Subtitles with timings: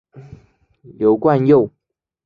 [0.97, 1.69] 刘冠佑。